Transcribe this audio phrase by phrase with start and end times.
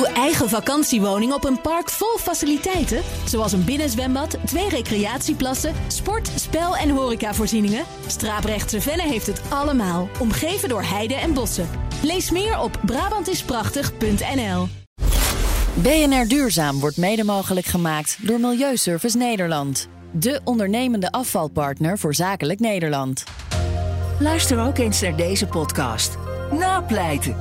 [0.00, 6.76] Uw eigen vakantiewoning op een park vol faciliteiten, zoals een binnenzwembad, twee recreatieplassen, sport, spel
[6.76, 7.84] en horecavoorzieningen.
[8.06, 11.68] Straaprechtse Venne heeft het allemaal, omgeven door heide en bossen.
[12.02, 14.68] Lees meer op Brabantisprachtig.nl.
[15.74, 19.88] BNR Duurzaam wordt mede mogelijk gemaakt door Milieuservice Nederland.
[20.12, 23.24] De ondernemende afvalpartner voor zakelijk Nederland.
[24.18, 26.18] Luister ook eens naar deze podcast.
[26.50, 27.36] Napleiten.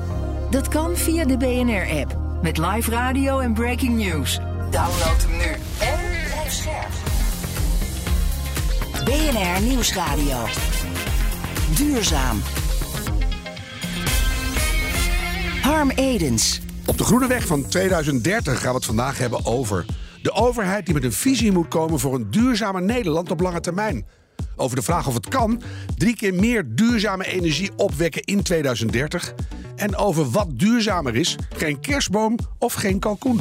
[0.49, 2.28] Dat kan via de BNR-app.
[2.41, 4.39] Met live radio en breaking news.
[4.69, 5.45] Download hem nu
[5.79, 6.89] en blijf scherp.
[9.05, 10.45] BNR Nieuwsradio.
[11.75, 12.41] Duurzaam.
[15.61, 16.61] Harm Edens.
[16.85, 19.85] Op de Groene Weg van 2030 gaan we het vandaag hebben over
[20.21, 24.05] de overheid die met een visie moet komen voor een duurzamer Nederland op lange termijn.
[24.55, 25.61] Over de vraag of het kan
[25.97, 29.33] drie keer meer duurzame energie opwekken in 2030.
[29.79, 33.39] En over wat duurzamer is: geen kerstboom of geen kalkoen.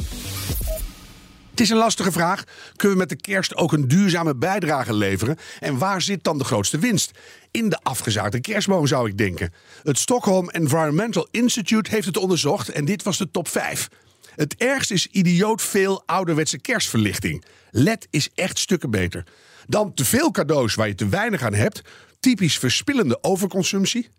[1.49, 2.43] Het is een lastige vraag.
[2.75, 5.37] Kunnen we met de kerst ook een duurzame bijdrage leveren?
[5.59, 7.11] En waar zit dan de grootste winst?
[7.51, 9.53] In de afgezaagde kerstboom zou ik denken.
[9.83, 13.87] Het Stockholm Environmental Institute heeft het onderzocht en dit was de top 5.
[14.35, 17.43] Het ergste is idioot veel ouderwetse kerstverlichting.
[17.71, 19.23] LED is echt stukken beter.
[19.67, 21.81] Dan te veel cadeaus waar je te weinig aan hebt.
[22.19, 24.09] Typisch verspillende overconsumptie.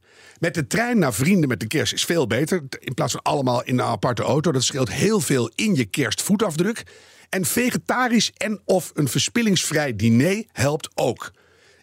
[0.41, 2.63] Met de trein naar vrienden met de kerst is veel beter.
[2.79, 4.53] In plaats van allemaal in een aparte auto.
[4.53, 6.83] Dat scheelt heel veel in je kerstvoetafdruk.
[7.29, 11.33] En vegetarisch en of een verspillingsvrij diner helpt ook.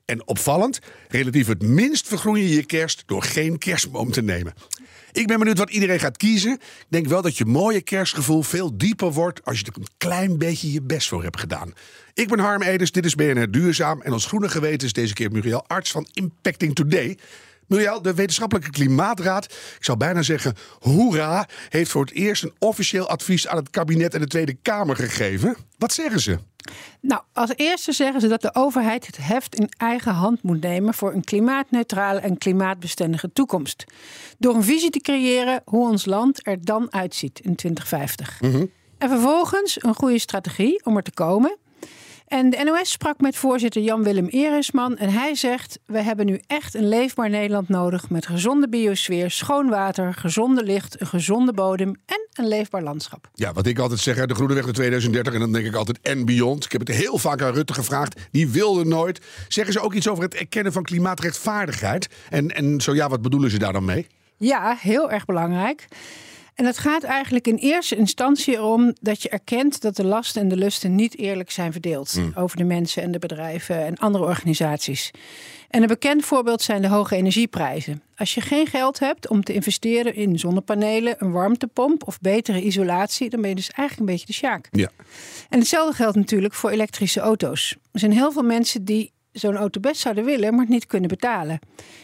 [0.05, 4.53] En opvallend, relatief het minst vergroen je je kerst door geen kerstboom te nemen.
[5.11, 6.51] Ik ben benieuwd wat iedereen gaat kiezen.
[6.53, 10.37] Ik denk wel dat je mooie kerstgevoel veel dieper wordt als je er een klein
[10.37, 11.73] beetje je best voor hebt gedaan.
[12.13, 15.31] Ik ben Harm Edens, dit is BNR Duurzaam en ons groene geweten is deze keer
[15.31, 17.17] Muriel Arts van Impacting Today.
[17.67, 23.09] Muriel, de Wetenschappelijke Klimaatraad, ik zou bijna zeggen hoera, heeft voor het eerst een officieel
[23.09, 25.55] advies aan het kabinet en de Tweede Kamer gegeven.
[25.77, 26.37] Wat zeggen ze?
[27.01, 30.93] Nou, als eerste zeggen ze dat de overheid het heft in eigen hand moet nemen
[30.93, 33.83] voor een klimaatneutrale en klimaatbestendige toekomst.
[34.37, 38.41] Door een visie te creëren hoe ons land er dan uitziet in 2050.
[38.97, 41.57] En vervolgens een goede strategie om er te komen.
[42.27, 46.73] En de NOS sprak met voorzitter Jan-Willem Eresman en hij zegt: We hebben nu echt
[46.73, 52.27] een leefbaar Nederland nodig met gezonde biosfeer, schoon water, gezonde licht, een gezonde bodem en
[52.33, 53.29] een leefbaar landschap.
[53.33, 55.75] Ja, wat ik altijd zeg, hè, de Groene Weg naar 2030 en dan denk ik
[55.75, 56.65] altijd en beyond.
[56.65, 59.21] Ik heb het heel vaak aan Rutte gevraagd, die wilde nooit.
[59.47, 62.09] Zeggen ze ook iets over het erkennen van klimaatrechtvaardigheid?
[62.29, 64.07] En, en zo ja, wat bedoelen ze daar dan mee?
[64.37, 65.87] Ja, heel erg belangrijk.
[66.57, 70.47] En het gaat eigenlijk in eerste instantie om dat je erkent dat de lasten en
[70.47, 75.11] de lusten niet eerlijk zijn verdeeld over de mensen en de bedrijven en andere organisaties.
[75.69, 78.01] En een bekend voorbeeld zijn de hoge energieprijzen.
[78.15, 83.29] Als je geen geld hebt om te investeren in zonnepanelen, een warmtepomp of betere isolatie,
[83.29, 84.67] dan ben je dus eigenlijk een beetje de sjaak.
[84.71, 84.89] Ja.
[85.49, 87.75] En hetzelfde geldt natuurlijk voor elektrische auto's.
[87.91, 91.09] Er zijn heel veel mensen die zo'n auto best zouden willen, maar het niet kunnen
[91.09, 91.59] betalen.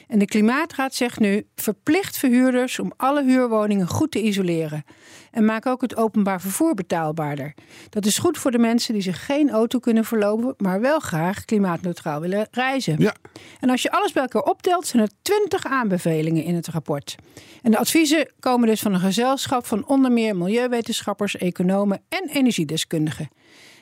[0.08, 4.84] En de Klimaatraad zegt nu: verplicht verhuurders om alle huurwoningen goed te isoleren.
[5.32, 7.54] En maak ook het openbaar vervoer betaalbaarder.
[7.90, 11.46] Dat is goed voor de mensen die zich geen auto kunnen verlopen, maar wel graag
[11.46, 12.96] klimaatneutraal willen reizen.
[13.00, 13.16] Ja.
[13.60, 17.16] En als je alles bij elkaar optelt, zijn er twintig aanbevelingen in het rapport.
[17.62, 23.30] En de adviezen komen dus van een gezelschap van onder meer milieuwetenschappers, economen en energiedeskundigen.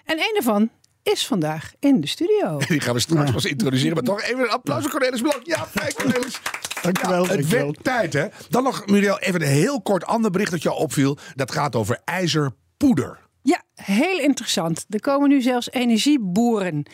[0.05, 0.69] En een daarvan
[1.03, 2.57] is vandaag in de studio.
[2.67, 3.93] Die gaan we straks pas introduceren.
[3.93, 5.39] Maar toch even een applaus voor Cornelis Blok.
[5.43, 6.39] Ja, fijn Cornelis.
[6.81, 7.23] Dankjewel.
[7.23, 7.65] Ja, het dankjewel.
[7.65, 8.27] werd tijd hè.
[8.49, 11.17] Dan nog Muriel, even een heel kort ander bericht dat jou opviel.
[11.35, 13.19] Dat gaat over ijzerpoeder.
[13.41, 14.85] Ja, heel interessant.
[14.89, 16.85] Er komen nu zelfs energieboeren.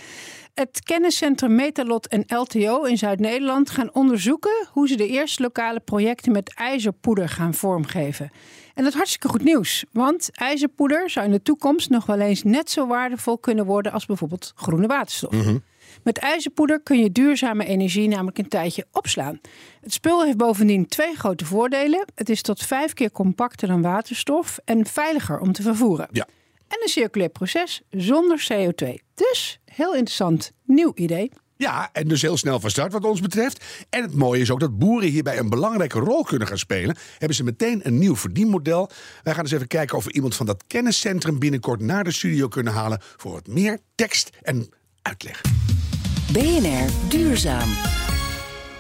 [0.58, 6.32] Het kenniscentrum Metalot en LTO in Zuid-Nederland gaan onderzoeken hoe ze de eerste lokale projecten
[6.32, 8.30] met ijzerpoeder gaan vormgeven.
[8.74, 12.44] En dat is hartstikke goed nieuws, want ijzerpoeder zou in de toekomst nog wel eens
[12.44, 15.34] net zo waardevol kunnen worden als bijvoorbeeld groene waterstof.
[16.04, 19.40] Met ijzerpoeder kun je duurzame energie namelijk een tijdje opslaan.
[19.82, 22.06] Het spul heeft bovendien twee grote voordelen.
[22.16, 26.08] Het is tot vijf keer compacter dan waterstof en veiliger om te vervoeren.
[26.12, 26.28] Ja.
[26.68, 28.94] En een circulair proces zonder CO2.
[29.14, 31.32] Dus heel interessant nieuw idee.
[31.58, 33.66] Ja, en dus heel snel van start wat ons betreft.
[33.90, 36.98] En het mooie is ook dat boeren hierbij een belangrijke rol kunnen gaan spelen.
[37.18, 38.90] Hebben ze meteen een nieuw verdienmodel.
[39.24, 42.48] Wij gaan eens even kijken of we iemand van dat kenniscentrum binnenkort naar de studio
[42.48, 44.70] kunnen halen voor wat meer tekst en
[45.02, 45.42] uitleg.
[46.32, 47.70] BNR Duurzaam.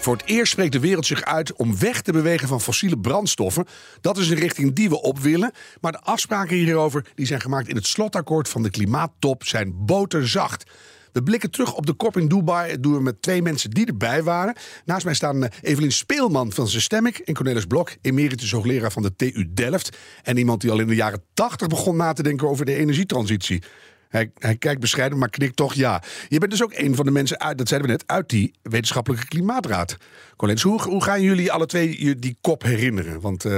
[0.07, 3.65] Voor het eerst spreekt de wereld zich uit om weg te bewegen van fossiele brandstoffen.
[4.01, 5.51] Dat is een richting die we op willen.
[5.81, 10.71] Maar de afspraken hierover die zijn gemaakt in het slotakkoord van de klimaattop zijn boterzacht.
[11.11, 12.71] We blikken terug op de kop in Dubai.
[12.71, 14.55] Dat doen we met twee mensen die erbij waren.
[14.85, 19.15] Naast mij staan uh, Evelien Speelman van Systemic en Cornelis Blok, emeritus hoogleraar van de
[19.15, 19.97] TU Delft.
[20.23, 23.63] En iemand die al in de jaren 80 begon na te denken over de energietransitie.
[24.09, 26.03] Hij, kijkt bescheiden, maar knikt toch ja.
[26.27, 28.53] Je bent dus ook een van de mensen uit, dat zeiden we net, uit die
[28.61, 29.97] wetenschappelijke klimaatraad.
[30.35, 33.21] Colins, hoe, gaan jullie alle twee die kop herinneren?
[33.21, 33.55] Want uh,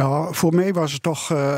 [0.00, 1.56] nou, voor mij was het toch, uh,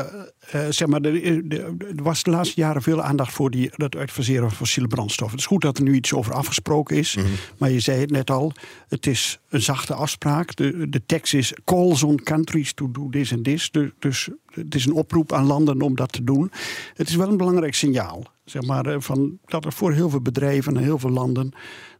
[0.55, 4.57] uh, zeg maar, er was de laatste jaren veel aandacht voor die, dat uitfaseren van
[4.57, 5.37] fossiele brandstoffen.
[5.37, 7.33] Het is goed dat er nu iets over afgesproken is, mm -hmm.
[7.57, 8.51] maar je zei het net al,
[8.87, 10.55] het is een zachte afspraak.
[10.55, 13.71] De, de tekst is calls on countries to do this and this.
[13.71, 16.51] Dus, dus het is een oproep aan landen om dat te doen.
[16.93, 20.77] Het is wel een belangrijk signaal, zeg maar, van, dat er voor heel veel bedrijven
[20.77, 21.51] en heel veel landen,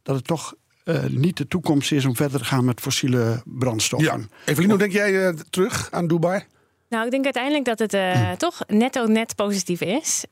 [0.02, 0.56] dat het toch
[0.86, 4.20] uh, niet de toekomst is om verder te gaan met fossiele brandstoffen.
[4.20, 4.28] Ja.
[4.46, 6.44] Evelien, hoe denk jij uh, terug aan Dubai?
[6.90, 8.36] Nou, ik denk uiteindelijk dat het uh, hm.
[8.36, 10.26] toch netto net positief is.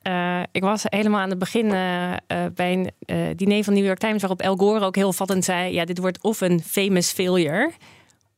[0.51, 1.67] ik was helemaal aan het begin
[2.55, 4.21] bij een diner van New York Times...
[4.21, 5.73] waarop El Gore ook heel vattend zei...
[5.73, 7.71] ja, dit wordt of een famous failure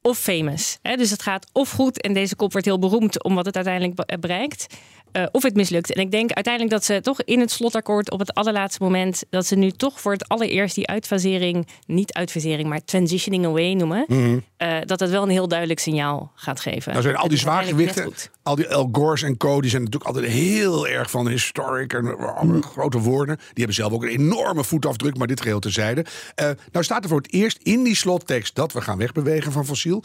[0.01, 0.77] of famous.
[0.81, 0.95] Hè?
[0.95, 3.23] Dus het gaat of goed en deze kop wordt heel beroemd...
[3.23, 4.75] om wat het uiteindelijk bereikt...
[5.17, 5.93] Uh, of het mislukt.
[5.93, 9.45] En ik denk uiteindelijk dat ze toch in het slotakkoord op het allerlaatste moment, dat
[9.45, 14.17] ze nu toch voor het allereerst die uitfasering, niet uitfasering, maar transitioning away noemen, mm
[14.17, 14.43] -hmm.
[14.57, 16.91] uh, dat het wel een heel duidelijk signaal gaat geven.
[16.91, 18.13] Nou zijn al die zwaargewichten,
[18.43, 22.05] al die El Gores en Co, die zijn natuurlijk altijd heel erg van historic en
[22.41, 22.63] mm.
[22.63, 23.35] grote woorden.
[23.35, 26.05] Die hebben zelf ook een enorme voetafdruk, maar dit geheel terzijde.
[26.41, 29.65] Uh, nou staat er voor het eerst in die slottekst dat we gaan wegbewegen van
[29.65, 30.03] fossiel.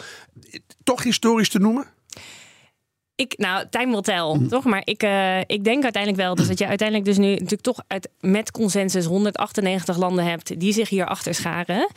[0.82, 1.86] Toch historisch te noemen?
[3.18, 4.48] Ik, nou, time will tell, mm.
[4.48, 4.64] toch?
[4.64, 7.80] Maar ik, uh, ik denk uiteindelijk wel dus dat je uiteindelijk dus nu natuurlijk toch
[7.86, 11.88] uit, met consensus 198 landen hebt die zich hier achter scharen.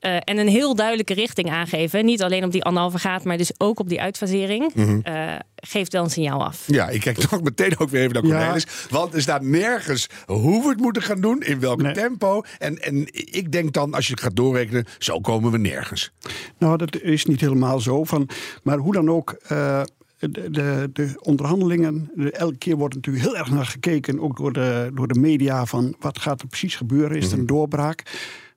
[0.00, 2.04] Uh, en een heel duidelijke richting aangeven.
[2.04, 4.74] Niet alleen op die anderhalve graad, maar dus ook op die uitfasering.
[4.74, 5.02] Mm -hmm.
[5.08, 6.64] uh, geeft wel een signaal af.
[6.66, 8.62] Ja, ik kijk toch meteen ook weer even naar Cornelis.
[8.62, 8.96] Ja.
[8.96, 11.92] Want er staat nergens hoe we het moeten gaan doen, in welk nee.
[11.92, 12.42] tempo.
[12.58, 16.12] En, en ik denk dan, als je het gaat doorrekenen, zo komen we nergens.
[16.58, 18.04] Nou, dat is niet helemaal zo.
[18.04, 18.28] Van,
[18.62, 19.36] maar hoe dan ook.
[19.52, 19.82] Uh,
[20.30, 24.90] de, de, de, onderhandelingen, elke keer wordt natuurlijk heel erg naar gekeken, ook door de,
[24.94, 27.16] door de media, van wat gaat er precies gebeuren?
[27.16, 28.02] Is er een doorbraak?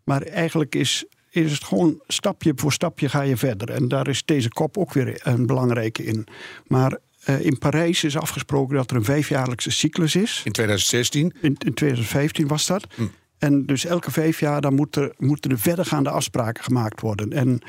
[0.04, 3.70] Maar eigenlijk is, is het gewoon stapje voor stapje ga je verder.
[3.70, 6.28] En daar is deze kop ook weer een belangrijke in.
[6.68, 6.98] Maar
[7.30, 10.42] uh, in Parijs is afgesproken dat er een vijfjaarlijkse cyclus is.
[10.44, 11.34] In 2016?
[11.42, 12.88] In, in 2015 was dat.
[12.96, 13.04] Hm.
[13.38, 17.34] En dus elke vijf jaar dan moeten, moeten er verdergaande afspraken gemaakt worden.
[17.34, 17.62] En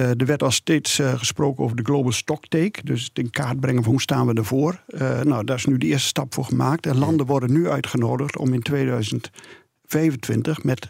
[0.00, 2.80] uh, er werd al steeds uh, gesproken over de global stocktake.
[2.84, 4.82] Dus het in kaart brengen van hoe staan we ervoor.
[4.88, 6.86] Uh, nou, daar is nu de eerste stap voor gemaakt.
[6.86, 10.88] En landen worden nu uitgenodigd om in 2025 met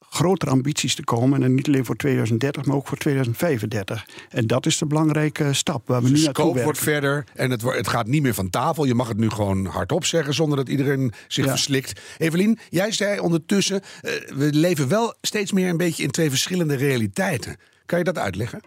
[0.00, 1.42] grotere ambities te komen.
[1.42, 4.06] En niet alleen voor 2030, maar ook voor 2035.
[4.28, 6.64] En dat is de belangrijke stap waar we dus nu naartoe werken.
[6.64, 8.84] wordt verder en het, het gaat niet meer van tafel.
[8.84, 11.50] Je mag het nu gewoon hardop zeggen zonder dat iedereen zich ja.
[11.50, 12.00] verslikt.
[12.18, 13.80] Evelien, jij zei ondertussen...
[14.36, 17.56] we leven wel steeds meer een beetje in twee verschillende realiteiten.
[17.88, 18.60] Kan je dat uitleggen?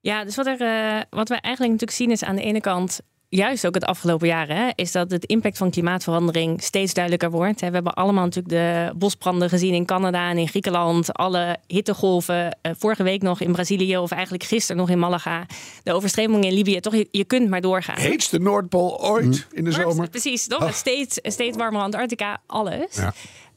[0.00, 3.00] Ja, dus wat, er, uh, wat we eigenlijk natuurlijk zien is aan de ene kant
[3.28, 7.60] juist ook het afgelopen jaren, hè, is dat het impact van klimaatverandering steeds duidelijker wordt.
[7.60, 11.12] We hebben allemaal natuurlijk de bosbranden gezien in Canada en in Griekenland.
[11.12, 15.46] Alle hittegolven, uh, vorige week nog in Brazilië of eigenlijk gisteren nog in Malaga.
[15.82, 16.80] De overstromingen in Libië.
[16.80, 17.98] Toch, je, je kunt maar doorgaan.
[17.98, 19.32] Heetste Noordpool ooit mm.
[19.52, 20.08] in de maar, zomer.
[20.08, 20.62] Precies, toch?
[20.62, 20.72] Oh.
[20.72, 22.96] Steeds, steeds warmer Antarctica, alles.
[22.96, 23.12] Ja.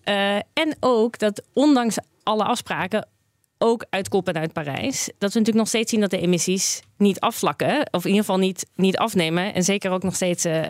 [0.06, 3.08] Uh, en ook dat ondanks alle afspraken
[3.65, 5.06] ook uit Kop en uit Parijs.
[5.06, 7.88] Dat we natuurlijk nog steeds zien dat de emissies niet afvlakken.
[7.91, 9.53] Of in ieder geval niet, niet afnemen.
[9.53, 10.62] En zeker ook nog steeds uh,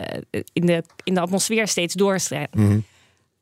[0.52, 2.60] in, de, in de atmosfeer steeds doorstrijden.
[2.60, 2.84] Mm -hmm.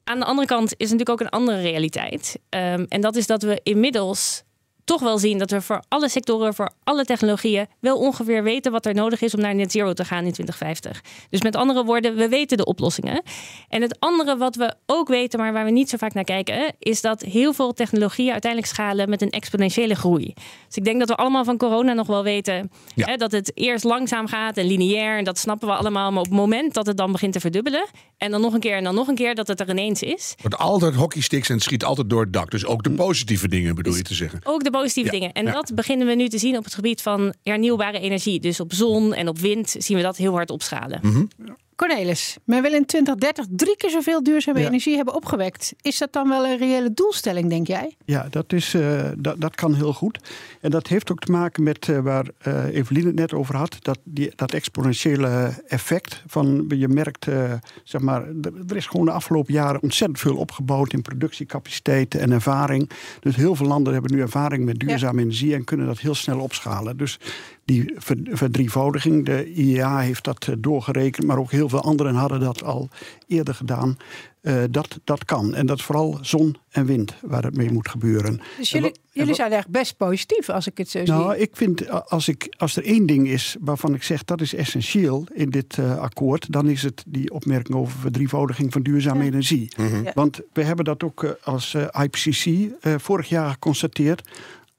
[0.05, 2.39] Aan de andere kant is natuurlijk ook een andere realiteit.
[2.49, 4.43] Um, en dat is dat we inmiddels
[4.85, 8.87] toch wel zien dat we voor alle sectoren, voor alle technologieën, wel ongeveer weten wat
[8.87, 11.03] er nodig is om naar net zero te gaan in 2050.
[11.31, 13.23] Dus met andere woorden, we weten de oplossingen.
[13.69, 16.75] En het andere wat we ook weten, maar waar we niet zo vaak naar kijken,
[16.79, 20.35] is dat heel veel technologieën uiteindelijk schalen met een exponentiële groei.
[20.67, 23.07] Dus ik denk dat we allemaal van corona nog wel weten ja.
[23.07, 25.19] hè, dat het eerst langzaam gaat en lineair.
[25.19, 26.11] En dat snappen we allemaal.
[26.11, 27.87] Maar op het moment dat het dan begint te verdubbelen,
[28.17, 30.31] en dan nog een keer en dan nog een keer, dat het er ineens is.
[30.31, 32.51] Het wordt altijd hockeysticks en het schiet altijd door het dak.
[32.51, 34.41] Dus ook de positieve dingen bedoel je te zeggen.
[34.45, 35.19] Ook de positieve ja.
[35.19, 35.33] dingen.
[35.33, 35.53] En ja.
[35.53, 38.41] dat beginnen we nu te zien op het gebied van hernieuwbare energie.
[38.41, 40.99] Dus op zon en op wind zien we dat heel hard opschalen.
[41.03, 41.57] Mm -hmm.
[41.77, 44.67] Cornelis, men wil in 2030 drie keer zoveel duurzame ja.
[44.67, 45.75] energie hebben opgewekt.
[45.81, 47.97] Is dat dan wel een reële doelstelling, denk jij?
[48.05, 50.19] Ja, dat, is, uh, dat, dat kan heel goed.
[50.61, 53.77] En dat heeft ook te maken met uh, waar uh, Evelien het net over had.
[53.81, 56.23] Dat, die, dat exponentiële effect.
[56.27, 57.27] Van, je merkt,
[57.85, 58.27] zeg maar,
[58.69, 62.91] er is gewoon de afgelopen jaren ontzettend veel opgebouwd in productiecapaciteiten en ervaring.
[63.21, 65.23] Dus heel veel landen hebben nu ervaring met duurzame ja.
[65.23, 66.97] energie en kunnen dat heel snel opschalen.
[66.97, 67.19] Dus
[67.65, 67.95] die
[68.31, 69.25] verdrievoudiging.
[69.25, 72.89] De IEA heeft dat doorgerekend, maar ook heel veel anderen hadden dat al
[73.27, 73.97] eerder gedaan.
[74.43, 75.55] Uh, dat, dat kan.
[75.55, 78.41] En dat is vooral zon en wind waar het mee moet gebeuren.
[78.59, 81.17] Dus jullie, jullie zijn echt best positief als ik het zo nou, zie.
[81.17, 84.55] Nou, ik vind als, ik, als er één ding is waarvan ik zeg dat is
[84.55, 89.73] essentieel in dit uh, akkoord, dan is het die opmerking over verdrievoudiging van duurzame energie.
[89.77, 94.23] Mm Want we hebben dat ook uh, als IPCC vorig jaar geconstateerd.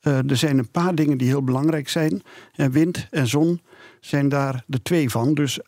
[0.05, 2.21] Er zijn een paar dingen die heel belangrijk zijn.
[2.55, 3.61] En wind en zon
[3.99, 5.33] zijn daar de twee van.
[5.33, 5.59] Dus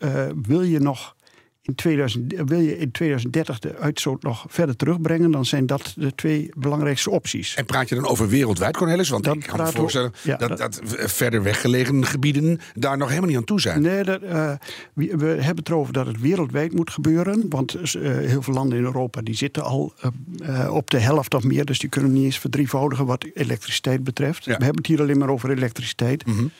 [0.41, 1.15] wil je nog
[1.67, 6.15] in 2000, wil je in 2030 de uitstoot nog verder terugbrengen, dan zijn dat de
[6.15, 7.55] twee belangrijkste opties.
[7.55, 9.09] En praat je dan over wereldwijd, Cornelis?
[9.09, 13.43] Want ik kan me voorstellen dat, dat, verder weggelegen gebieden daar nog helemaal niet aan
[13.43, 13.81] toe zijn.
[13.81, 14.51] Nee, dat, uh,
[14.93, 17.45] we, we, hebben het erover dat het wereldwijd moet gebeuren.
[17.50, 19.93] Want uh, heel veel landen in Europa die zitten al
[20.41, 21.65] uh, op de helft of meer.
[21.65, 24.45] Dus die kunnen niet eens verdrievoudigen wat elektriciteit betreft.
[24.45, 26.25] We hebben het hier alleen maar over elektriciteit.
[26.25, 26.51] Mm -hmm.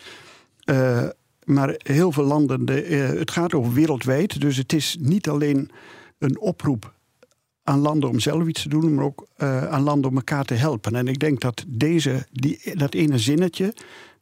[1.48, 4.42] Maar heel veel landen, de, eh, het gaat over wereldwijd.
[4.42, 5.70] Dus het is niet alleen
[6.18, 6.94] een oproep
[7.64, 10.54] aan landen om zelf iets te doen, maar ook uh, aan landen om elkaar te
[10.54, 10.96] helpen.
[10.96, 13.74] En ik denk dat deze, die, dat ene zinnetje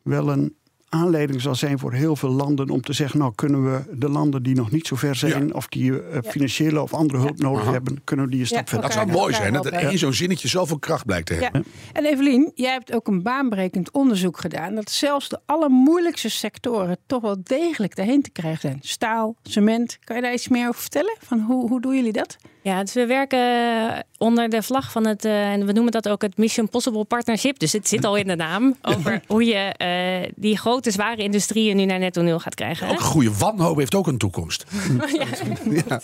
[0.01, 0.55] wel een
[0.95, 4.43] aanleiding zal zijn voor heel veel landen om te zeggen: Nou, kunnen we de landen
[4.43, 8.03] die nog niet zo ver zijn, of die uh, financiële of andere hulp nodig hebben,
[8.03, 8.87] kunnen we die een stap verder.
[8.87, 11.65] Dat zou mooi zijn, dat in zo'n zinnetje zoveel kracht blijkt te hebben.
[11.93, 17.21] En Evelien, jij hebt ook een baanbrekend onderzoek gedaan dat zelfs de allermoeilijkste sectoren toch
[17.21, 18.77] wel degelijk daarheen te krijgen zijn.
[18.81, 19.97] Staal, cement.
[20.03, 21.15] Kan je daar iets meer over vertellen?
[21.19, 22.37] Van hoe, hoe doen jullie dat?
[22.65, 23.39] Ja, dus we werken
[24.17, 27.59] onder de vlag van het, uh, en we noemen dat ook het Mission Possible Partnership.
[27.59, 28.75] Dus het zit al in de naam.
[28.95, 29.73] Over hoe je
[30.25, 32.89] uh, die grote, zware industrieën nu naar netto nul gaat krijgen.
[32.89, 34.65] Ook een goede wanhoop heeft ook een toekomst.
[35.19, 35.25] ja,
[35.87, 36.01] ja.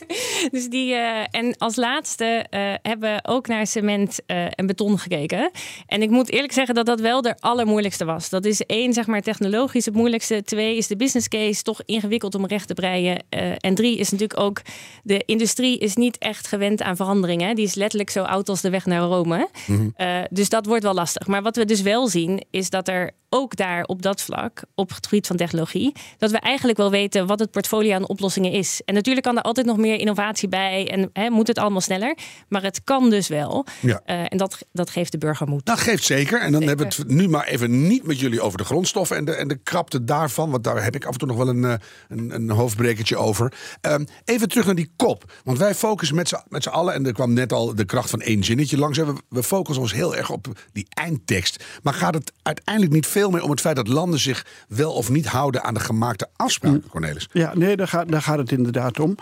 [0.51, 2.45] Dus die, uh, en als laatste
[2.81, 5.51] hebben we ook naar cement en beton gekeken.
[5.87, 8.29] En ik moet eerlijk zeggen dat dat wel de allermoeilijkste was.
[8.29, 10.43] Dat is één, zeg maar, technologisch het moeilijkste.
[10.43, 13.23] Twee is de business case toch ingewikkeld om recht te breien.
[13.57, 14.61] en drie is natuurlijk ook
[15.03, 17.55] de industrie is niet echt gewend aan veranderingen.
[17.55, 19.50] Die is letterlijk zo oud als de weg naar Rome.
[19.67, 19.89] Mhm.
[19.96, 21.27] Eh, dus dat wordt wel lastig.
[21.27, 24.89] Maar wat we dus wel zien, is dat er ook daar op dat vlak, op
[24.89, 28.81] het gebied van technologie, dat we eigenlijk wel weten wat het portfolio aan oplossingen is.
[28.86, 32.17] En natuurlijk kan er altijd nog meer innovatie bij en hè, moet het allemaal sneller.
[32.48, 33.65] Maar het kan dus wel.
[33.79, 34.01] Ja.
[34.05, 35.65] Uh, en dat, dat geeft de burger moed.
[35.65, 36.41] Dat geeft zeker.
[36.41, 39.25] En dan hebben we het nu maar even niet met jullie over de grondstoffen en
[39.25, 40.51] de, en de krapte daarvan.
[40.51, 41.74] Want daar heb ik af en toe nog wel een, eh,
[42.10, 43.53] een, een hoofdbrekertje over.
[43.81, 45.31] Um, even terug naar die kop.
[45.43, 48.43] Want wij focussen met z'n allen, en er kwam net al de kracht van één
[48.43, 48.98] zinnetje langs.
[48.98, 51.63] We, we focussen ons heel erg op die eindtekst.
[51.83, 54.93] Maar gaat het uiteindelijk niet veel veel meer om het feit dat landen zich wel
[54.93, 57.29] of niet houden aan de gemaakte afspraken, Cornelis.
[57.31, 59.15] Ja, nee, daar gaat, daar gaat het inderdaad om.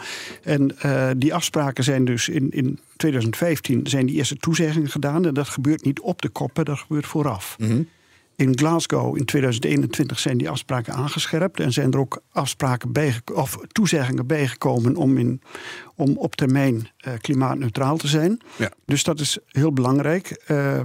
[0.43, 5.25] En uh, die afspraken zijn dus in, in 2015 zijn die eerste toezeggingen gedaan.
[5.25, 7.55] En dat gebeurt niet op de koppen, dat gebeurt vooraf.
[7.57, 7.87] Mm -hmm.
[8.39, 13.57] In Glasgow in 2021 zijn die afspraken aangescherpt en zijn er ook afspraken bij, of
[13.67, 15.41] toezeggingen bijgekomen om, in,
[15.95, 16.75] om op termijn
[17.07, 18.39] uh, klimaatneutraal te zijn.
[18.55, 18.71] Ja.
[18.85, 20.43] Dus dat is heel belangrijk.
[20.47, 20.79] Uh,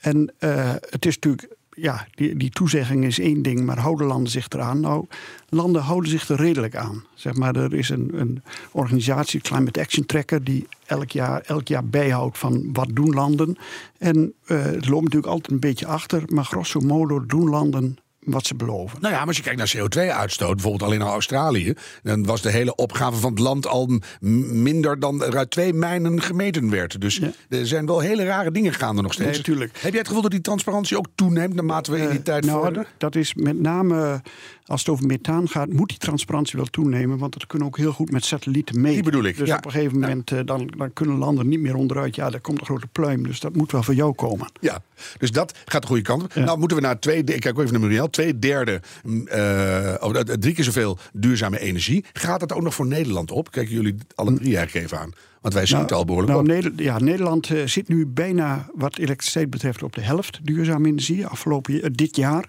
[0.00, 4.30] en uh, het is natuurlijk ja, die, die toezegging is één ding, maar houden landen
[4.30, 4.80] zich eraan?
[4.80, 5.06] Nou,
[5.48, 7.04] landen houden zich er redelijk aan.
[7.14, 8.42] Zeg maar, er is een, een
[8.72, 13.56] organisatie, Climate Action Tracker, die elk jaar, elk jaar bijhoudt van wat doen landen.
[13.98, 14.16] En
[14.46, 18.54] uh, het loopt natuurlijk altijd een beetje achter, maar grosso modo doen landen wat ze
[18.54, 19.00] beloven.
[19.00, 22.50] Nou ja, maar als je kijkt naar CO2-uitstoot, bijvoorbeeld alleen naar Australië, dan was de
[22.50, 27.00] hele opgave van het land al minder dan er uit twee mijnen gemeten werd.
[27.00, 29.28] Dus er zijn wel hele rare dingen gaande nog steeds.
[29.28, 29.72] Nee, natuurlijk.
[29.72, 32.44] Heb jij het gevoel dat die transparantie ook toeneemt naarmate we in die uh, tijd
[32.44, 32.86] nou, vorderen?
[32.98, 34.20] Dat is met name
[34.66, 37.18] als het over methaan gaat, moet die transparantie wel toenemen.
[37.18, 38.94] Want dat kunnen ook heel goed met satellieten meten.
[38.94, 39.36] Die bedoel ik.
[39.36, 42.14] Dus op een gegeven moment uh, dan, dan, kunnen landen niet meer onderuit.
[42.14, 43.26] Ja, daar komt een grote pluim.
[43.26, 44.50] Dus dat moet wel voor jou komen.
[44.60, 44.82] Ja,
[45.18, 46.34] dus dat gaat de goede kant op.
[46.34, 50.54] Nou moeten we naar twee, ik kijk even naar Muriel, twee derde, uh, of, drie
[50.54, 52.04] keer zoveel duurzame energie.
[52.12, 53.50] Gaat dat ook nog voor Nederland op?
[53.50, 55.12] Kijken jullie alle drie eigenlijk even aan.
[55.40, 58.70] Want wij zien nou, het al behoorlijk nou, Nederland, ja, Nederland uh, zit nu bijna
[58.74, 61.26] wat elektriciteit betreft op de helft duurzame energie.
[61.26, 62.48] Afgelopen dit jaar.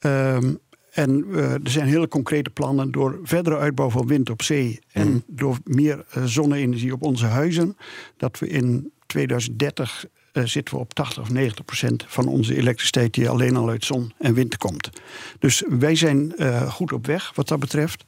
[0.00, 0.58] Um,
[0.90, 5.08] en uh, er zijn hele concrete plannen door verdere uitbouw van wind op zee en
[5.08, 5.18] mhm.
[5.26, 7.76] door meer zonne-energie op onze huizen,
[8.16, 13.14] dat we in 2030 uh, zitten we op 80 of 90 procent van onze elektriciteit
[13.14, 14.90] die alleen al uit zon en wind komt.
[15.38, 16.34] Dus wij zijn
[16.70, 18.04] goed op weg wat dat betreft.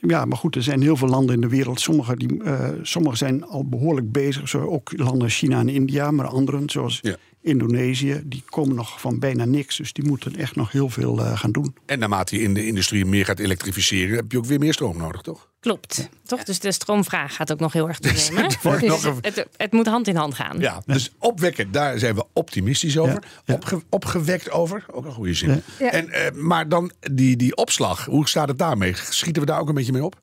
[0.00, 1.80] Ja, maar goed, er zijn heel veel landen in de wereld.
[1.80, 2.40] Sommige, die,
[2.82, 4.48] sommige zijn al behoorlijk bezig.
[4.48, 7.00] Zo ook landen China en India, maar anderen, zoals
[7.42, 9.76] Indonesië, die komen nog van bijna niks.
[9.76, 11.74] Dus die moeten echt nog heel veel uh, gaan doen.
[11.86, 14.96] En naarmate je in de industrie meer gaat elektrificeren, heb je ook weer meer stroom
[14.96, 15.50] nodig, toch?
[15.60, 16.42] Klopt, toch?
[16.42, 18.50] Dus de stroomvraag gaat ook nog heel erg toenemen.
[18.86, 20.58] nog een- het, het moet hand in hand gaan.
[20.60, 23.22] Ja, dus opwekken, daar zijn we optimistisch over.
[23.44, 23.54] Ja.
[23.54, 25.62] Opge- opgewekt over, ook een goede zin.
[25.78, 25.90] Ja.
[25.90, 28.94] En, eh, maar dan die, die opslag, hoe staat het daarmee?
[28.96, 30.20] Schieten we daar ook een beetje mee op?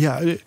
[0.00, 0.38] Ja, eh, eh,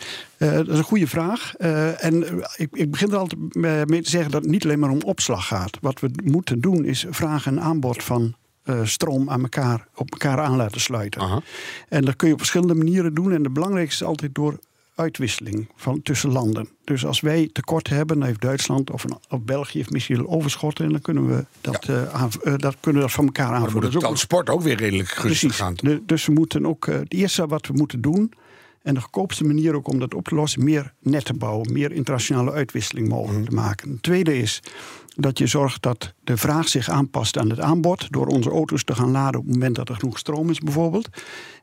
[0.55, 1.55] dat is een goede vraag.
[1.55, 3.55] Eh, en ik, ik begin er altijd
[3.89, 5.77] mee te zeggen dat het niet alleen maar om opslag gaat.
[5.81, 8.33] Wat we moeten doen is vraag en aanbod van
[8.83, 11.21] stroom aan elkaar, op elkaar aan laten sluiten.
[11.21, 11.41] Aha.
[11.89, 13.31] En dat kun je op verschillende manieren doen.
[13.33, 14.59] En de belangrijkste is altijd door
[14.95, 16.69] uitwisseling van, tussen landen.
[16.83, 20.85] Dus als wij tekort hebben, dan heeft Duitsland of, een, of België heeft misschien overschotten.
[20.85, 23.83] En dan kunnen we dat, aan, dat, kunnen we dat van elkaar Dan moet aanvullen.
[23.85, 25.73] het is ook transport ook weer redelijk gunstig gaan.
[25.77, 28.31] De- dus we moeten ook, het eerste wat we moeten doen,
[28.83, 32.51] en de goedkoopste manier ook om dat op te lossen, meer netten bouwen, meer internationale
[32.51, 33.91] uitwisseling mogelijk te maken.
[33.91, 34.61] Het tweede is
[35.15, 38.95] dat je zorgt dat de vraag zich aanpast aan het aanbod, door onze auto's te
[38.95, 41.09] gaan laden op het moment dat er genoeg stroom is, bijvoorbeeld.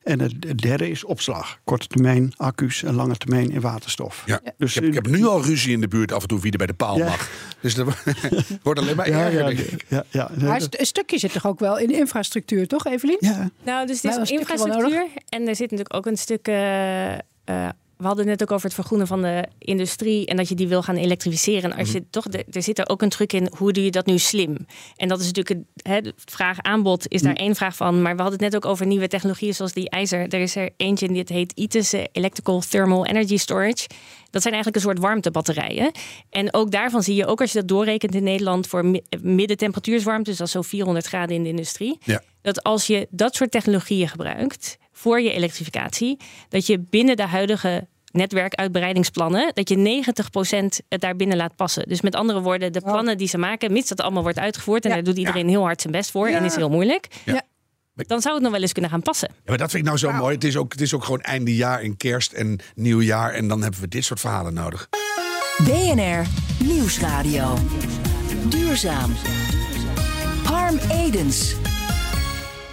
[0.08, 1.58] En het derde is opslag.
[1.64, 4.22] Korte termijn accu's en lange termijn in waterstof.
[4.26, 4.40] Ja.
[4.56, 6.52] Dus ik, heb, ik heb nu al ruzie in de buurt af en toe wie
[6.52, 7.04] er bij de paal Ja.
[7.04, 7.30] mag.
[7.60, 7.86] Dus dat
[8.62, 9.84] wordt alleen maar ja, erger, ja, denk ik.
[9.88, 13.16] ja, ja, Maar een st- een stukje zit toch ook wel in infrastructuur, toch, Evelien?
[13.20, 13.50] ja.
[13.64, 15.06] Nou, dus het een is infrastructuur.
[15.28, 16.48] En er zit natuurlijk ook een stuk.
[16.48, 17.18] eh, eh,
[17.98, 20.68] we hadden het net ook over het vergroenen van de industrie en dat je die
[20.68, 21.72] wil gaan elektrificeren.
[21.74, 24.06] Als je toch, de- er zit er ook een truc in, hoe doe je dat
[24.06, 24.56] nu slim?
[24.96, 28.02] En dat is natuurlijk het hè, de vraag aanbod is daar één vraag van.
[28.02, 30.28] Maar we hadden het net ook over nieuwe technologieën zoals die ijzer.
[30.28, 33.86] Er is er eentje en dit heet ITES, eh, Electrical Thermal Energy Storage.
[34.30, 35.90] Dat zijn eigenlijk een soort warmtebatterijen.
[36.30, 40.30] En ook daarvan zie je, ook als je dat doorrekent in Nederland voor mi- middentemperatuurswarmte,
[40.30, 42.22] dus dat is zo 400 graden in de industrie Ja.
[42.42, 46.16] dat als je dat soort technologieën gebruikt voor je elektrificatie,
[46.48, 50.02] dat je binnen de huidige netwerkuitbreidingsplannen, dat je
[50.82, 51.88] 90% het daar binnen laat passen.
[51.88, 54.88] Dus met andere woorden, de plannen die ze maken, mits dat allemaal wordt uitgevoerd, en
[54.88, 54.94] Ja.
[54.94, 57.06] daar doet iedereen heel hard zijn best voor en is heel moeilijk.
[57.24, 57.42] Ja.
[57.94, 59.28] Dan zou het nog wel eens kunnen gaan passen.
[59.34, 60.34] Ja, maar dat vind ik nou zo mooi.
[60.34, 63.32] Het is, ook, het is ook gewoon einde jaar en kerst en nieuwjaar.
[63.32, 64.88] En dan hebben we dit soort verhalen nodig.
[65.64, 66.22] BNR
[66.64, 67.58] Nieuwsradio.
[68.48, 69.12] Duurzaam.
[70.44, 71.54] Harm Edens.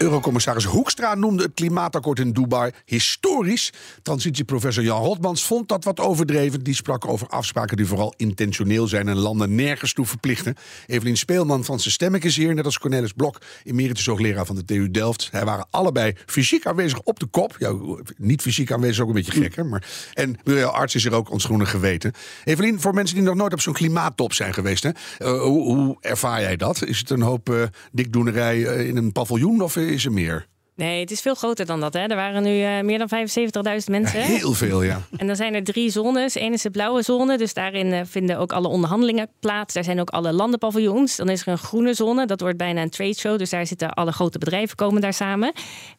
[0.06, 3.74] Eurocommissaris Hoekstra noemde het klimaatakkoord in Dubai historisch.
[4.02, 6.64] Transitieprofessor Jan Rotmans vond dat wat overdreven.
[6.64, 10.56] Die sprak over afspraken die vooral intentioneel zijn en landen nergens toe verplichten.
[10.86, 14.92] Evelien Speelman van zijn is hier, net als Cornelis Blok, emeritus hoogleraar van de TU
[14.92, 15.28] Delft.
[15.32, 17.56] Zij waren allebei fysiek aanwezig op de kop.
[17.60, 17.76] Ja,
[18.18, 19.64] niet fysiek aanwezig ook een beetje gek?
[19.66, 22.12] Maar, en Muriel Arts is er ook ons geweten.
[22.44, 24.90] Evelien, voor mensen die nog nooit op zo'n klimaattop zijn geweest, hè?
[25.18, 26.86] eh, hoe, hoe ervaar jij dat?
[26.86, 30.48] Is het een hoop eh, dikdoenerij eh, in een paviljoen of is er meer?
[30.76, 31.94] Nee, het is veel groter dan dat.
[31.94, 32.00] Hè.
[32.00, 34.22] Er waren nu eh, meer dan 75.000 mensen.
[34.22, 35.02] Heel veel, ja.
[35.18, 36.36] En dan zijn er drie zones.
[36.36, 39.74] Eén is de blauwe zone, dus daarin eh, vinden ook alle onderhandelingen plaats.
[39.74, 41.16] Daar zijn ook alle landenpaviljoens.
[41.16, 43.38] Dan is er een groene zone, dat wordt bijna een trade show.
[43.38, 45.54] Dus daar zitten alle grote bedrijven komen daar samen.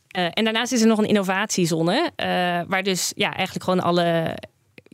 [0.09, 2.11] Eh, en daarnaast is er nog een innovatiezone,
[2.69, 4.37] waar dus ja, eigenlijk gewoon alle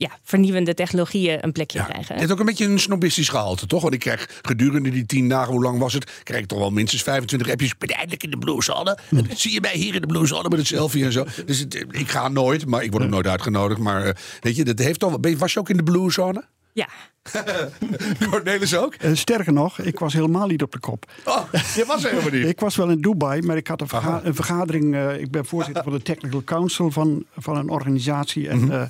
[0.02, 2.08] ja, vernieuwende technologieën een plekje Ja, krijgen.
[2.08, 3.82] het heeft ook een beetje een snobistisch gehalte, toch?
[3.82, 6.10] Want ik krijg gedurende die tien dagen, hoe lang was het?
[6.22, 7.70] Krijg ik toch wel minstens 25 appjes.
[7.70, 8.98] Ik ben eindelijk in de Blue Zone.
[9.10, 11.24] En dat zie je mij hier in de Blue Zone met het selfie en zo.
[11.46, 13.80] Dus het, ik ga nooit, maar ik word ook nooit uitgenodigd.
[13.80, 16.44] Maar eh, weet je, dat heeft toch Was je ook in de Blue Zone?
[16.74, 16.88] Ja,
[18.30, 18.94] Cornelis ook?
[18.94, 21.10] Eh, sterker nog, ik was helemaal niet op de kop.
[21.24, 22.46] Oh, je was helemaal niet.
[22.54, 24.20] Ik was wel in Dubai, maar ik had een, verga- Aha.
[24.24, 24.94] een vergadering.
[24.94, 28.48] eh, ik ben voorzitter van de Technical Council van, van een organisatie.
[28.48, 28.72] En Mhm.
[28.72, 28.82] eh,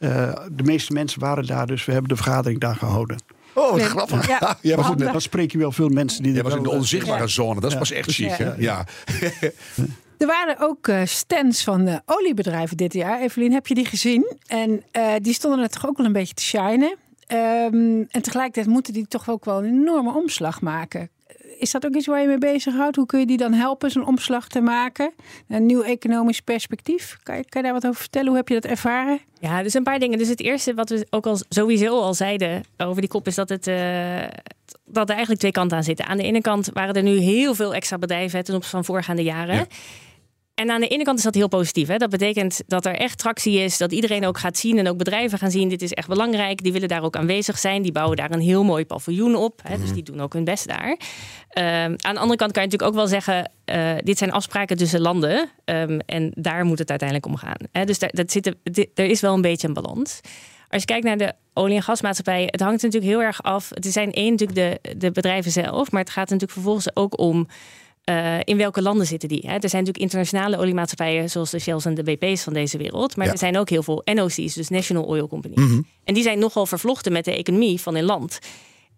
[0.00, 3.22] eh, de meeste mensen waren daar, dus we hebben de vergadering daar gehouden.
[3.52, 4.26] Oh, wat grappig.
[4.28, 4.38] Ja.
[4.62, 6.62] Was, Maar goed, de, dan spreek je wel veel mensen die jij er was in
[6.62, 7.60] de eh, onzichtbare zone.
[7.60, 8.52] Dat is pas echt chic, hè?
[8.56, 8.86] Ja.
[10.20, 13.20] Er waren ook eh, stands van eh, oliebedrijven dit jaar.
[13.20, 14.32] Evelien, heb je die gezien?
[14.46, 16.96] En eh, die stonden er toch ook wel een beetje te shinen.
[17.26, 21.10] Ehm, en tegelijkertijd moeten die toch ook wel een enorme omslag maken.
[21.60, 22.96] Is dat ook iets waar je mee bezighoudt?
[22.96, 25.12] Hoe kun je die dan helpen, zo'n omslag te maken?
[25.48, 27.16] Een nieuw economisch perspectief.
[27.22, 28.28] Kan je, kan je daar wat over vertellen?
[28.28, 29.20] Hoe heb je dat ervaren?
[29.38, 30.18] Ja, dus een paar dingen.
[30.18, 33.48] Dus het eerste wat we ook al sowieso al zeiden over die kop is dat
[33.48, 34.24] het eh,
[34.84, 36.06] dat er eigenlijk twee kanten aan zitten.
[36.06, 39.22] Aan de ene kant waren er nu heel veel extra bedrijven ten opzichte van voorgaande
[39.22, 39.54] jaren.
[39.54, 39.66] Ja.
[40.60, 41.88] En aan de ene kant is dat heel positief.
[41.88, 41.96] Hè?
[41.96, 45.38] Dat betekent dat er echt tractie is, dat iedereen ook gaat zien en ook bedrijven
[45.38, 45.68] gaan zien.
[45.68, 46.62] Dit is echt belangrijk.
[46.62, 47.82] Die willen daar ook aanwezig zijn.
[47.82, 49.60] Die bouwen daar een heel mooi paviljoen op.
[49.62, 49.78] Hè?
[49.78, 50.98] Dus die doen ook hun best daar.
[51.48, 54.76] Ehm, aan de andere kant kan je natuurlijk ook wel zeggen: eh, dit zijn afspraken
[54.76, 55.48] tussen landen.
[55.64, 57.68] ehm, en daar moet het uiteindelijk om gaan.
[57.72, 57.84] Hè?
[57.84, 58.54] Dus daar, dat zit, er
[58.94, 60.20] er is wel een beetje een balans.
[60.68, 63.70] Als je kijkt naar de olie- en gasmaatschappijen, het hangt natuurlijk heel erg af.
[63.74, 67.48] Het zijn één natuurlijk de, de bedrijven zelf, maar het gaat natuurlijk vervolgens ook om
[68.04, 69.40] eh, in welke landen zitten die.
[69.46, 69.52] Hè?
[69.52, 73.26] Er zijn natuurlijk internationale oliemaatschappijen zoals de Shells en de BP's van deze wereld, maar
[73.26, 73.32] Ja.
[73.32, 75.58] er zijn ook heel veel NOC's, dus National Oil Companies.
[76.04, 78.38] En die zijn nogal vervlochten met de economie van een land.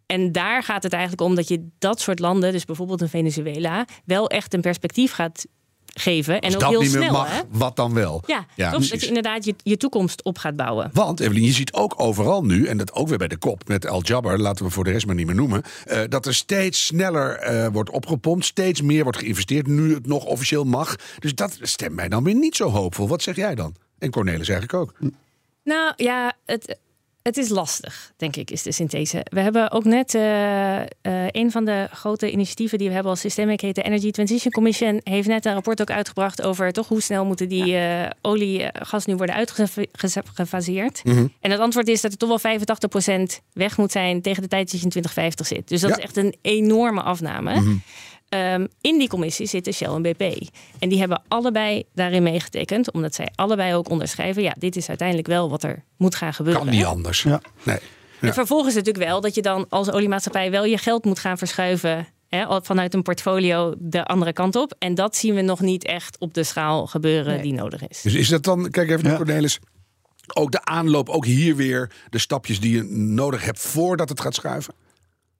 [0.06, 3.86] En daar gaat het eigenlijk om dat je dat soort landen, dus bijvoorbeeld een Venezuela,
[4.04, 5.46] wel echt een perspectief gaat
[5.94, 6.34] geven.
[6.34, 7.12] En Als ook dat heel niet meer snel.
[7.12, 7.40] mag, hè?
[7.50, 8.22] wat dan wel?
[8.26, 8.70] Ja, toch?
[8.70, 8.90] precies.
[8.90, 10.90] dat je inderdaad je, je toekomst op gaat bouwen.
[10.92, 13.86] Want, Evelien, je ziet ook overal nu, en dat ook weer bij de kop met
[13.86, 16.86] Al Jabbar, laten we voor de rest maar niet meer noemen, eh, dat er steeds
[16.86, 20.96] sneller eh, wordt opgepompt, steeds meer wordt geïnvesteerd, nu het nog officieel mag.
[21.18, 23.08] Dus dat stemt mij dan weer niet zo hoopvol.
[23.08, 23.74] Wat zeg jij dan?
[23.98, 24.94] En Cornelis eigenlijk ook.
[25.64, 26.78] Nou ja, het,
[27.22, 29.20] het is lastig, denk ik, is de synthese.
[29.24, 30.86] We hebben ook net eh, eh,
[31.30, 35.00] een van de grote initiatieven die we hebben als Systemic heet de Energy Transition Commission,
[35.04, 38.86] heeft net een rapport ook uitgebracht over toch hoe snel moeten die eh, olie en
[38.86, 41.02] gas nu worden uitgefaseerd.
[41.40, 42.58] En het antwoord is dat er toch wel
[43.38, 45.68] 85% weg moet zijn tegen de tijd dat je in 2050 zit.
[45.68, 45.96] Dus dat Ja.
[45.96, 47.80] is echt een enorme afname.
[48.32, 50.48] Ehm, in die commissie zitten Shell en BP.
[50.78, 55.28] En die hebben allebei daarin meegetekend, omdat zij allebei ook onderschrijven: ja, dit is uiteindelijk
[55.28, 56.62] wel wat er moet gaan gebeuren.
[56.62, 57.22] Kan niet anders.
[57.22, 57.40] Ja.
[57.62, 57.78] Nee.
[58.20, 61.18] En vervolgens is het natuurlijk wel dat je dan als oliemaatschappij wel je geld moet
[61.18, 62.06] gaan verschuiven.
[62.28, 64.74] Hè, al- vanuit een portfolio de andere kant op.
[64.78, 67.42] En dat zien we nog niet echt op de schaal gebeuren Nee.
[67.42, 68.02] die nodig is.
[68.02, 69.16] Dus is dat dan, kijk even naar Ja.
[69.18, 69.58] Cornelis,
[70.34, 74.34] ook de aanloop, ook hier weer de stapjes die je nodig hebt voordat het gaat
[74.34, 74.74] schuiven?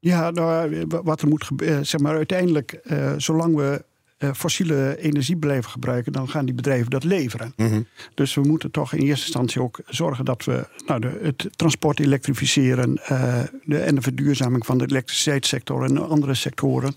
[0.04, 3.84] Ja, nou, eh, wat er moet gebeuren, zeg maar uiteindelijk, eh, zolang we
[4.22, 7.54] eh, fossiele energie blijven gebruiken, dan gaan die bedrijven dat leveren.
[8.14, 12.00] Dus we moeten toch in eerste instantie ook zorgen dat we nou, de, het transport
[12.00, 16.94] elektrificeren eh, de, en de verduurzaming van de elektriciteitssector en andere sectoren.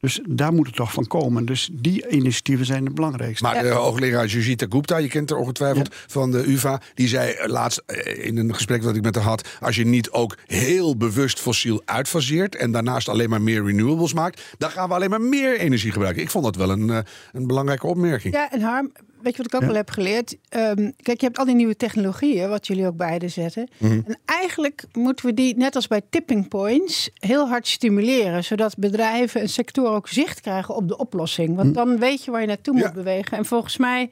[0.00, 1.44] Dus daar moet het toch van komen.
[1.44, 3.44] Dus die initiatieven zijn het belangrijkste.
[3.44, 7.48] Maar de hoogleraar Jujita Gupta, je kent haar ongetwijfeld van de UvA, die zei eh,
[7.48, 10.96] laatst eh, in een gesprek dat ik met haar had, als je niet ook heel
[10.96, 15.20] bewust fossiel uitfaseert en daarnaast alleen maar meer renewables maakt, dan gaan we alleen maar
[15.20, 16.22] meer energie gebruiken.
[16.22, 16.98] Ik vond dat wel een, eh,
[17.32, 18.34] een belangrijke opmerking.
[18.34, 19.66] Ja, en Harm, weet je wat ik ook Ja.
[19.66, 20.36] wel heb geleerd?
[20.48, 23.68] Ehm, kijk, je hebt al die nieuwe technologieën, wat jullie ook beide zetten.
[23.80, 28.44] En eigenlijk moeten we die, net als bij tipping points, heel hard stimuleren.
[28.44, 31.56] Zodat bedrijven en sectoren ook zicht krijgen op de oplossing.
[31.56, 32.84] Want dan weet je waar je naartoe Ja.
[32.84, 33.36] moet bewegen.
[33.38, 34.10] En volgens mij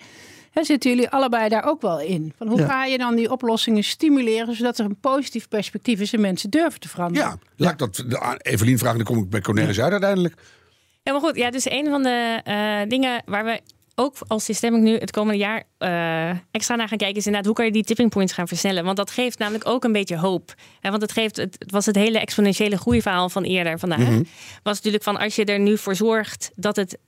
[0.50, 2.32] hè, zitten jullie allebei daar ook wel in.
[2.36, 2.66] Van hoe Ja.
[2.66, 6.80] ga je dan die oplossingen stimuleren, zodat er een positief perspectief is en mensen durven
[6.80, 7.28] te veranderen?
[7.28, 10.34] Ja, laat ik dat de- aan Evelien vragen, dan kom ik bij Cornelis uit uiteindelijk.
[11.02, 11.36] Ja, maar goed.
[11.36, 13.60] Ja, dus een van de eh, dingen waar we
[13.94, 17.16] ook als Systemic nu het komende jaar eh, extra naar gaan kijken...
[17.16, 18.84] is inderdaad hoe kan je die tipping points gaan versnellen.
[18.84, 20.54] Want dat geeft namelijk ook een beetje hoop.
[20.80, 24.08] Hè, want het, geeft, het, het was het hele exponentiële groeiverhaal van eerder vandaag.
[24.62, 26.98] Was natuurlijk van als je er nu voor zorgt dat het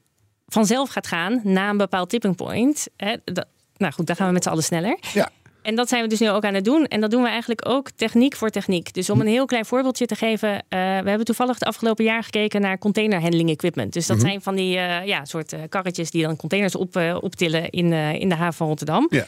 [0.47, 1.41] vanzelf gaat gaan...
[1.45, 2.87] na een bepaald tipping point...
[2.97, 3.47] Hè, dat,
[3.77, 4.99] nou goed, dan gaan we met z'n allen sneller.
[5.13, 5.31] Ja.
[5.67, 6.85] En dat zijn we dus nu ook aan het doen.
[6.85, 8.95] En dat doen we eigenlijk ook techniek voor techniek.
[8.95, 10.51] Dus om een heel klein voorbeeldje te geven.
[10.51, 13.93] eh, we hebben toevallig het afgelopen jaar gekeken naar container handling equipment.
[13.93, 17.71] Dus dat zijn van die eh, ja, soort eh, karretjes die dan containers op, optillen
[17.71, 19.07] in, in de haven van Rotterdam.
[19.11, 19.27] Ja.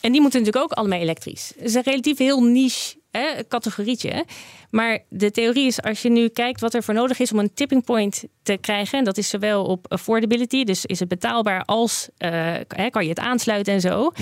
[0.00, 1.52] En die moeten natuurlijk ook allemaal elektrisch.
[1.56, 4.24] Het is een relatief heel niche hè, categorietje.
[4.70, 7.54] Maar de theorie is, als je nu kijkt wat er voor nodig is om een
[7.54, 12.08] tipping point te krijgen, en dat is zowel op affordability, dus is het betaalbaar, als
[12.16, 14.12] hè, kan je het aansluiten en zo.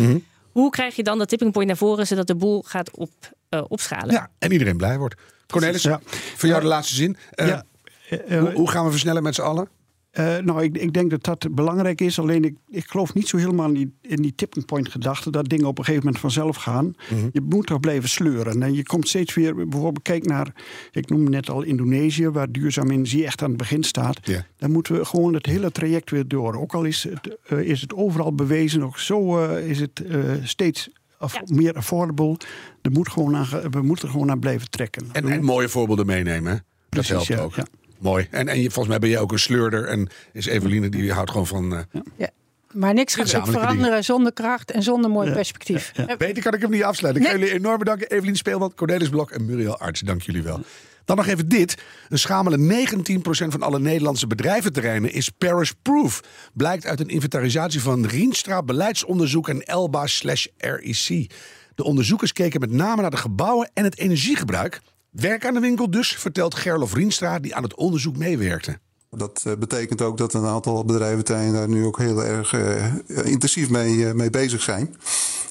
[0.56, 3.10] Hoe krijg je dan dat tipping point naar voren, zodat de boel gaat op,
[3.48, 4.10] eh, opschalen?
[4.14, 5.14] ja, en iedereen blij wordt.
[5.46, 6.00] Cornelis, Ja.
[6.36, 7.16] voor jou de laatste zin.
[7.34, 7.64] Ja,
[8.08, 9.68] eh, hoe, hoe gaan we versnellen met z'n allen?
[10.16, 12.18] Eh, nou, ik, ik denk dat dat belangrijk is.
[12.18, 15.30] Alleen ik, ik geloof niet zo helemaal in die, in die tipping point gedachte.
[15.30, 16.94] Dat dingen op een gegeven moment vanzelf gaan.
[17.32, 18.62] Je moet toch blijven sleuren.
[18.62, 20.52] En je komt steeds weer, bijvoorbeeld kijk naar,
[20.92, 24.20] ik noemde net al Indonesië, waar duurzame energie echt aan het begin staat.
[24.56, 26.54] Dan moeten we gewoon het hele traject weer door.
[26.60, 30.20] Ook al is het, eh, is het overal bewezen, ook zo eh, is het eh,
[30.42, 31.28] steeds Ja.
[31.44, 32.36] meer affordable.
[32.82, 35.06] Er moet gewoon aan, we moeten er gewoon aan blijven trekken.
[35.12, 36.52] En, en mooie voorbeelden meenemen.
[36.52, 36.58] hè?
[36.58, 37.54] Dat Precies, helpt ja, ook.
[37.54, 37.66] ja.
[37.98, 38.26] Mooi.
[38.30, 39.84] En, en je, volgens mij ben je ook een sleurder.
[39.88, 41.76] En is Eveline, die houdt gewoon van...
[41.76, 42.30] eh, Ja.
[42.72, 45.92] Maar niks gaat veranderen zonder kracht en zonder mooi perspectief.
[45.94, 46.16] Ja.
[46.16, 47.22] Beter kan ik hem niet afsluiten.
[47.22, 48.10] Ik ga jullie enorm bedanken.
[48.10, 50.00] Evelien Speelman, Cornelis Blok en Muriel Arts.
[50.00, 50.60] Dank jullie wel.
[51.04, 51.82] Dan nog even dit.
[52.08, 52.98] Een schamele 19%
[53.30, 56.20] van alle Nederlandse bedrijventerreinen is Paris-proof.
[56.52, 61.30] Blijkt uit een inventarisatie van Rienstra Beleidsonderzoek en Elba slash REC.
[61.74, 64.80] De onderzoekers keken met name naar de gebouwen en het energiegebruik.
[65.16, 68.78] Werk aan de winkel dus, vertelt Gerlof Rienstra, die aan het onderzoek meewerkte.
[69.10, 72.84] Dat eh, betekent ook dat een aantal bedrijven daar nu ook heel erg eh,
[73.24, 74.96] intensief mee, eh, mee bezig zijn.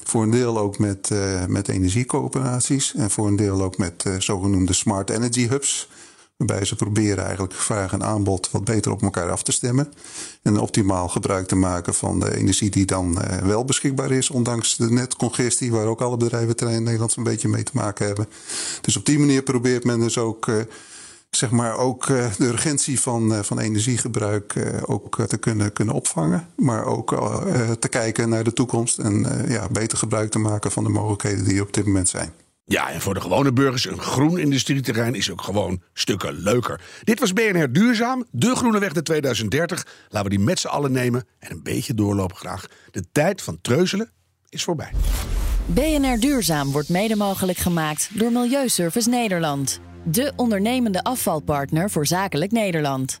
[0.04, 1.10] Voor een deel ook met,
[1.48, 5.88] met energiecoöperaties en voor een deel ook met zogenoemde smart energy hubs.
[6.36, 9.92] Waarbij ze proberen eigenlijk vraag en aanbod wat beter op elkaar af te stemmen.
[10.42, 14.30] En optimaal gebruik te maken van de energie die dan eh, wel beschikbaar is.
[14.30, 18.26] Ondanks de netcongestie waar ook alle bedrijven in Nederland een beetje mee te maken hebben.
[18.80, 20.48] Dus op die manier probeert men dus ook...
[20.48, 20.56] eh,
[21.30, 24.54] zeg maar ook eh, de urgentie van, van energiegebruik
[24.86, 26.48] ook te kunnen, kunnen opvangen.
[26.56, 27.08] Maar ook
[27.78, 31.56] te kijken naar de toekomst en ja, beter gebruik te maken van de mogelijkheden die
[31.56, 32.32] er op dit moment zijn.
[32.68, 36.80] Ja, en voor de gewone burgers een groen industrieterrein is ook gewoon stukken leuker.
[37.04, 39.86] Dit was BNR Duurzaam, de groene weg naar 2030.
[40.08, 42.66] Laten we die met z'n allen nemen en een beetje doorlopen graag.
[42.90, 44.10] De tijd van treuzelen
[44.48, 44.90] is voorbij.
[45.66, 49.80] BNR Duurzaam wordt mede mogelijk gemaakt door Milieuservice Nederland.
[50.04, 53.20] De ondernemende afvalpartner voor Zakelijk Nederland.